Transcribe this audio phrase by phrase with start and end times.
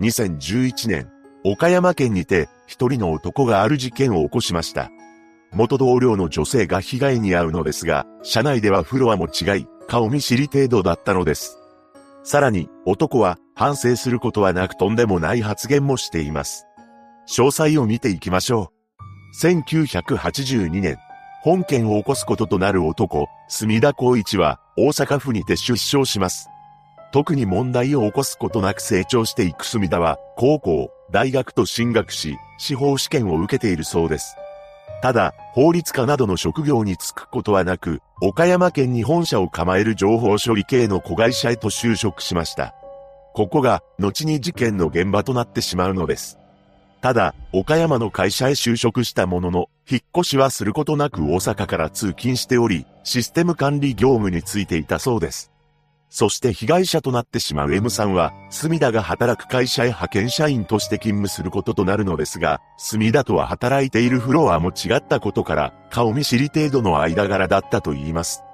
[0.00, 1.08] 2011年、
[1.44, 4.90] 岡山県にて一人の男がある事件を起こしました。
[5.52, 11.58] 元同僚の女性が被害に遭うのですが、車内ではフロアも違い、顔見知り程度だったのです。
[12.24, 16.66] さらに、男は反省することはなくとんでもない発言もしています。
[17.28, 18.72] 詳細を見ていきましょ
[19.42, 19.46] う。
[19.46, 20.98] 1982年、
[21.42, 26.48] 本件を起こすこととなる男、墨田光一は大阪府にて出生します。
[27.14, 34.34] 特に問題を起こすことなく成長していく墨田は、高校、大学と進学し、司法試験を受けているそうです。
[35.00, 42.74] ただ、法律家などの職業に就くことはなく、岡山県に本社を構える情報処理系の子会社へと就職しました。
[43.32, 46.36] ここが、後に事件の現場となってしまうのです。
[47.00, 55.53] ただ、岡山の会社へ就職したものの、引っ越しはすることなく大阪から通勤しており、システム管理業務についていたそうです。
[56.10, 68.44] そして被害者となってしまう M さんは、隅田が働く会社へ派遣社員として勤務することとなるのですが、隅田とは働いているフロアも違ったことから、顔見知り程度の間柄だったと言います。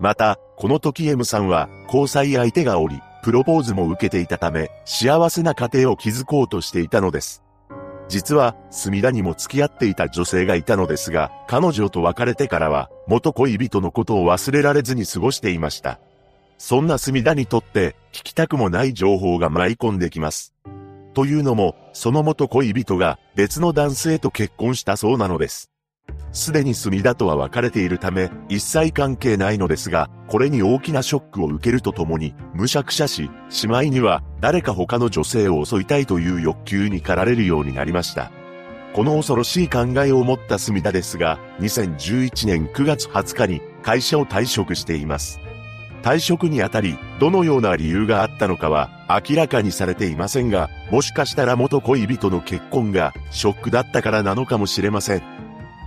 [0.00, 7.42] また、この時 M さんは、交際相手がおり、プロポーズも受けていたため、幸せな家庭を築こうとしていたのです。
[8.08, 15.98] 実は、墨田にも付き合っていた女性がいたのですが、彼女と別れてからは、元恋人のことを忘れられずに過ごしていました。
[16.58, 20.54] そんな墨田にとって、聞きたくもない情報が舞い込んできます。
[21.14, 25.70] というのも、その元恋人が別の男性と結婚したそうなのです。
[26.32, 38.30] すでに墨田とは別れているため、一切関係ないのですが、これに大きなショックを受けるとともに、無釈者し、しまいには、誰か他の女性を襲いたいという欲求に駆られるようになりました。
[38.92, 45.40] この恐ろしい考えを持った墨田ですが、2011年9月20日に会社を退職しています。
[46.06, 48.90] 退職にあたり、どのような理由があったのかは
[49.28, 55.22] 明らかにされていませんが、もしかしたら元恋人の結婚がショックだったからなのかもしれません。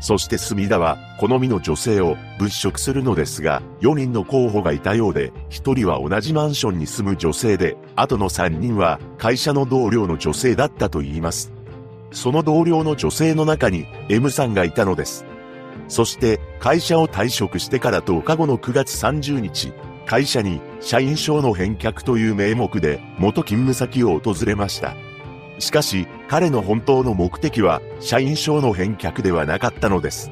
[0.01, 11.53] そして隅田は好みの女性を物色するのですが、4人の候補がいたようで、1人は同じマンションに住む女性で、あとの3人は会社の同僚の女性だったと言います。
[12.11, 15.25] その同僚の女性の中に M さんがいたのです。
[15.87, 19.71] そして会社を退職してから10日後の9月30日、
[20.09, 24.95] 会社に社員証の返却という名目で元勤務先を訪れました。
[25.59, 30.31] しかし、彼の本当の目的は、社員証の返却ではなかったのです。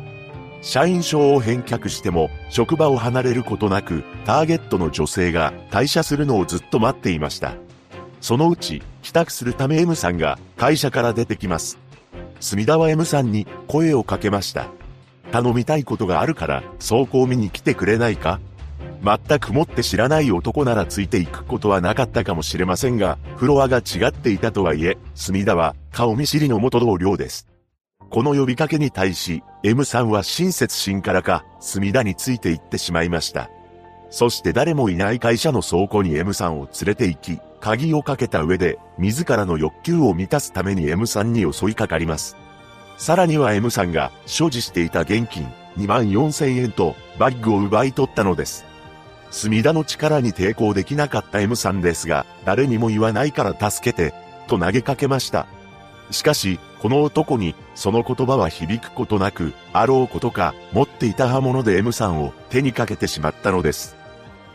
[0.63, 7.53] 社員証を返却しても、職場を離れることなく、ターゲットの女性が退社するのをずっと待っていました。
[8.19, 11.77] そのうち、帰宅するため M さんが会社から出てきます。
[12.39, 14.69] 隅田は M さんに声をかけました。
[15.31, 18.39] 頼みたいことがあるから、走行見に来てくれないか？
[19.03, 27.47] 全くもって知らない男ならついていくことはなかったかもしれませんが、フロアが違っていたとはいえ、隅田は顔見知りの元同僚です。
[28.09, 33.49] この呼びかけに対し、M さんは親切心からか、隅田について行ってしまいました。
[34.09, 42.37] そして誰もいない会社の倉庫に M さんを連れて行き、鍵をかけた上で、自らの欲求を満たすために M さんに襲いかかります。
[42.97, 45.47] さらには M さんが所持していた現金
[45.77, 48.65] 2万4千円とバッグを奪い取ったのです。
[49.31, 54.13] 墨田の力に抵抗できなかった M さんですが、誰にも言わないから助けて、
[54.47, 55.47] と投げかけました。
[56.11, 63.95] しかし、この男に、その言葉は響くことなく、あろうことか、持っていた刃物で M さんを手にかけてしまったのです。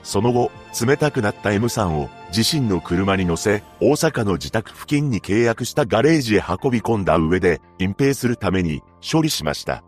[0.02, 0.50] その後、
[0.84, 9.84] 冷たくなった M さんを自身の車に乗せ、大阪の自宅付近に契約したガレージへ運び込んだ上で、隠蔽するために処理しました。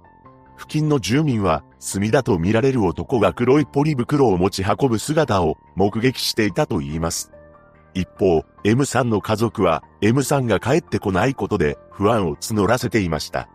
[0.58, 7.30] 付近の住民は、墨田と見られる男が黒いポリ袋を持ち運ぶ姿を目撃していたと言います。
[7.92, 13.50] 一方、M さんの家族は、M さんが帰ってこないことで不安を募らせていました。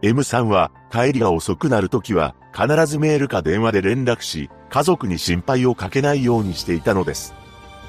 [0.00, 7.34] M さんは、帰りが遅くなるときは、必ずメールか電話で連絡し、家族に心配をかけないようにしていたのです。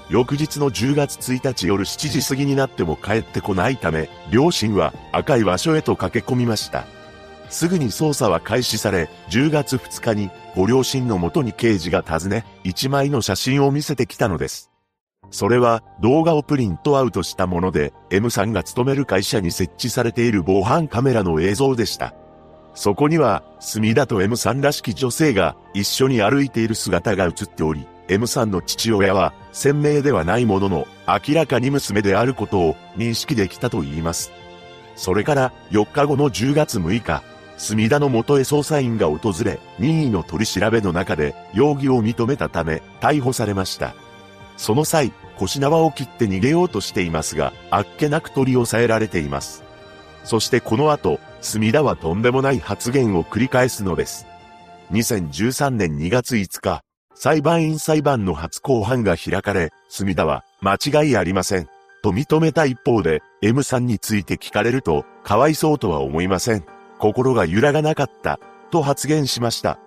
[0.09, 6.85] 翌日の10月1日夜7時過ぎになっても帰ってこないため、両親は赤い場所へと駆け込みました。
[7.49, 14.71] すぐに捜査は開始され、10月2日にご両親のもとに刑事が訪ね、1枚の写真を見せてきたのです。
[15.29, 22.13] それは動画をプリントアウトしたもので、M さんが勤める会社に設置されている防犯カメラの映像でした。
[22.73, 34.31] そこには、墨田と M さんらしき女性が一緒に歩いている姿が映っており、M さんの父親は鮮明ではないものの、明らかに娘であることを認識できたと言います。
[34.95, 37.21] それから4日後の10月6日、
[37.57, 43.95] 墨田の元へ捜査員が訪れ、任意の取り調べの中で容疑を認めたため逮捕されました。
[44.57, 49.63] その際、腰縄を切って逃げようとしていますが、あっけなく取り押さえられています。
[50.23, 54.27] そしてこの後、隅田はとんでもない発言を繰り返すのです。
[54.91, 56.81] 2013年2月5日、
[57.13, 61.67] 裁判員裁判の初公判が開かれ、隅田は、間違いありません。
[62.03, 66.76] と認めた一方で、M さんについて聞かれると、かわいそうとは思いません。
[66.99, 68.39] 心が揺らがなかった、
[68.71, 69.79] と発言しました。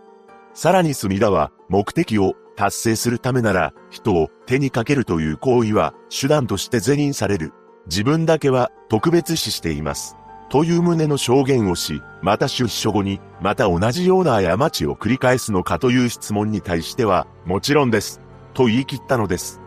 [0.55, 7.53] さらに隅田は、目的を達成するためなら、人を手にかけるという行為は、手段として是認される。
[7.87, 10.17] 自分だけは特別視しています。
[10.51, 18.21] という旨の証言をし、また出所後に、また同じような過ちを繰り返すのかという質問に対しては、もちろんです。
[18.53, 19.61] と言い切ったのです。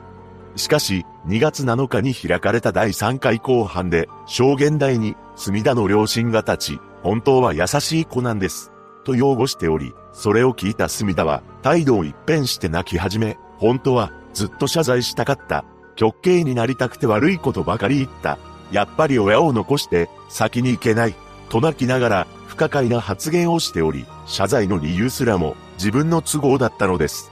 [0.57, 8.71] しかし、2月7日に開かれた第3回公判で、証言台に、隅田の両親が立ち、本当は優しい子なんです。
[9.03, 15.65] と擁護しており、それを聞いた隅田は、態度を一変して泣き始め、本当は、ずっと謝罪したかった。
[15.95, 18.37] 極刑になりたくて悪いことばかり言った。
[18.71, 21.15] やっぱり親を残して先に行けない、
[21.49, 27.31] と泣きながら不可解な発言をしており、謝罪の理由すらも自分の都合だったのです。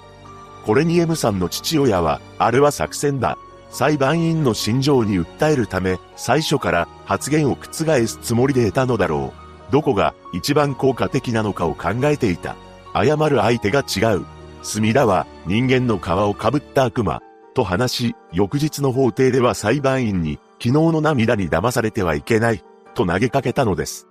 [0.66, 3.38] これに M さんの父親は、あれは作戦だ。
[3.72, 9.34] 裁判員の心情に訴えるため、最初から発言を覆すつもりで得たのだろ
[9.70, 9.72] う。
[9.72, 12.56] どこが一番効果的なのかを考えていた。
[12.94, 14.26] 謝る相手が違う。
[14.62, 17.22] 隅田は人間の皮をかぶった悪魔。
[17.54, 22.64] と話し、翌日の法廷では裁判員に昨日の涙に騙されてはいけない、
[22.94, 24.08] と投げかけたのです。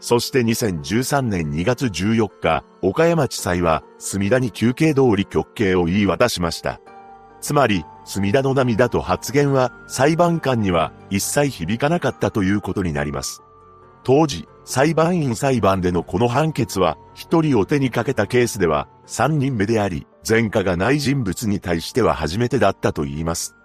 [0.00, 6.80] そして2013年2月14日、岡山地裁は、墨田に休憩通り極刑を言い渡しました。
[7.42, 13.42] つまり、墨田の涙と発言は、裁判官には一切響かなかったということになります。
[14.04, 23.56] 当時、裁判員裁判でのこの判決は、一人を手にかけたケースでは、三人目であり、前科がない人物に対しては初めてだったと言います。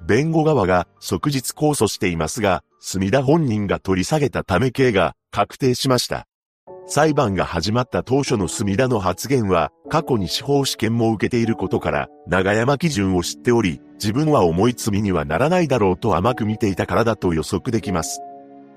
[0.00, 6.28] 弁護側が即日控訴していますが、墨田本人が取り下げたため刑が確定しました。
[6.88, 18.20] 裁判が始まった当初の墨田の発言は、過去に司法試験も受けていることから、長山基準を知っており、自分は重い罪にはならないだろうと甘く見ていたからだと予測できます。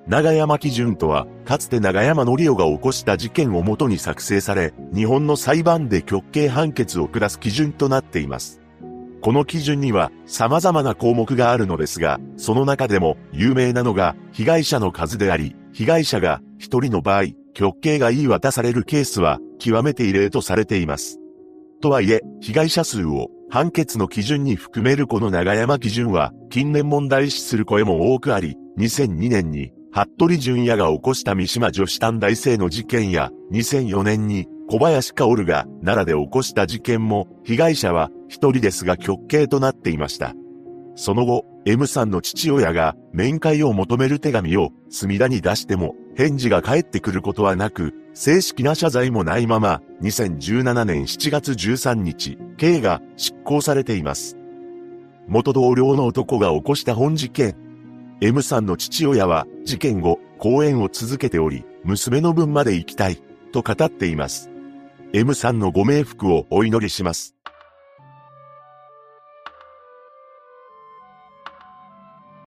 [0.07, 8.59] 長山基準とは、かつて長山則夫が起こした事件をもとに作成され、日本の裁判で極刑判決を下す基準となっています。
[9.21, 17.23] この基準には様々な項目があるのですが、その中でも有名なのが被害者の数であり、被害者が一人の場合、
[17.53, 21.19] 極刑が言い渡されるケースは極めて異例とされています。
[21.81, 40.33] とはいえ、被害者数を判決の基準に含めるこの長山基準は近年問題視する声も多くあり、2002年に服部淳也が起こした三島女子短大生の事件や、2004年に小林薫が奈良で起こした事件も、被害者は一人ですが極刑となっていました。
[40.95, 54.35] その後、M さんの父親が面会を求める手紙を墨田に出しても返事が返ってくることはなく、正式な謝罪もないまま、2017年7月13日、刑が執行されています。
[55.29, 57.55] 元同僚の男が起こした本事件。
[58.19, 63.23] M さんの父親は事件後、講演を続けており、娘の分まで行きたい、
[63.53, 64.49] と語っています。
[65.13, 67.38] M さんのご冥福をお祈りします。